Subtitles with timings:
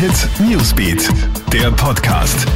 [0.00, 1.10] Hit Newsbeat,
[1.52, 2.46] der Podcast.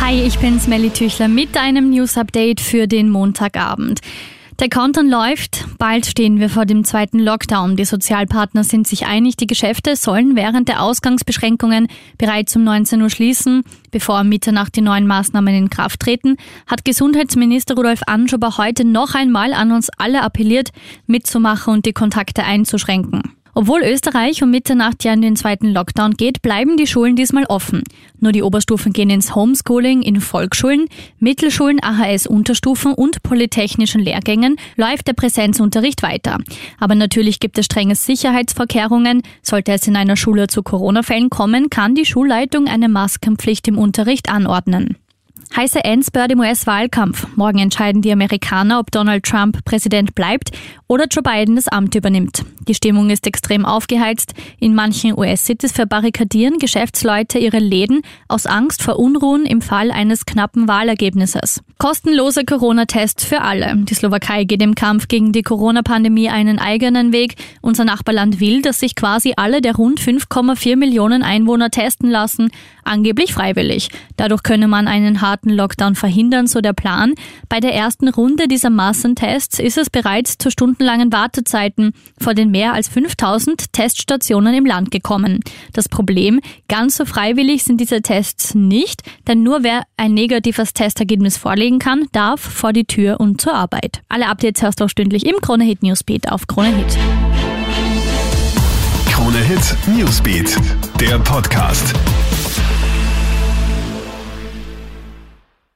[0.00, 4.00] Hi, ich bin Smelly Tüchler mit einem News Update für den Montagabend.
[4.58, 5.64] Der Countdown läuft.
[5.78, 7.76] Bald stehen wir vor dem zweiten Lockdown.
[7.76, 11.86] Die Sozialpartner sind sich einig, die Geschäfte sollen während der Ausgangsbeschränkungen
[12.18, 13.62] bereits um 19 Uhr schließen.
[13.92, 19.52] Bevor Mitternacht die neuen Maßnahmen in Kraft treten, hat Gesundheitsminister Rudolf Anschober heute noch einmal
[19.52, 20.70] an uns alle appelliert,
[21.06, 23.31] mitzumachen und die Kontakte einzuschränken.
[23.54, 27.82] Obwohl Österreich um Mitternacht ja in den zweiten Lockdown geht, bleiben die Schulen diesmal offen.
[28.18, 30.86] Nur die Oberstufen gehen ins Homeschooling in Volksschulen,
[31.18, 36.38] Mittelschulen, AHS-Unterstufen und polytechnischen Lehrgängen läuft der Präsenzunterricht weiter.
[36.78, 39.22] Aber natürlich gibt es strenge Sicherheitsvorkehrungen.
[39.42, 44.30] Sollte es in einer Schule zu Corona-Fällen kommen, kann die Schulleitung eine Maskenpflicht im Unterricht
[44.30, 44.96] anordnen.
[45.54, 47.26] Heiße Endspurt im US-Wahlkampf.
[47.36, 50.50] Morgen entscheiden die Amerikaner, ob Donald Trump Präsident bleibt
[50.86, 52.44] oder Joe Biden das Amt übernimmt.
[52.68, 54.34] Die Stimmung ist extrem aufgeheizt.
[54.60, 60.68] In manchen US-Cities verbarrikadieren Geschäftsleute ihre Läden aus Angst vor Unruhen im Fall eines knappen
[60.68, 61.60] Wahlergebnisses.
[61.78, 63.74] Kostenlose Corona-Tests für alle.
[63.76, 67.34] Die Slowakei geht im Kampf gegen die Corona-Pandemie einen eigenen Weg.
[67.60, 72.50] Unser Nachbarland will, dass sich quasi alle der rund 5,4 Millionen Einwohner testen lassen,
[72.84, 73.88] angeblich freiwillig.
[74.16, 77.14] Dadurch könne man einen harten harten Lockdown verhindern, so der Plan.
[77.48, 82.74] Bei der ersten Runde dieser Massentests ist es bereits zu stundenlangen Wartezeiten vor den mehr
[82.74, 85.40] als 5000 Teststationen im Land gekommen.
[85.72, 91.36] Das Problem, ganz so freiwillig sind diese Tests nicht, denn nur wer ein negatives Testergebnis
[91.36, 94.02] vorlegen kann, darf vor die Tür und zur Arbeit.
[94.08, 96.98] Alle Updates hörst du auch stündlich im Kronehit Newsbeat auf Kronehit.
[99.06, 100.56] Kronehit Newsbeat,
[101.00, 101.94] der Podcast.